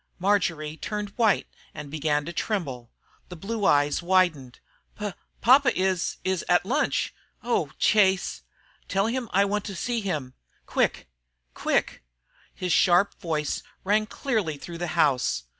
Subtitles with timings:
[0.17, 1.45] Marjory turned white
[1.75, 2.89] and began to tremble.
[3.29, 4.59] The blue eyes widened.
[4.97, 7.13] "P papa is is at lunch.
[7.43, 8.41] Oh Chase!"
[8.87, 10.33] "Tell him I want to see him
[10.65, 11.07] quick
[11.53, 12.03] quick!"
[12.55, 15.43] His sharp voice rang clearly through the house.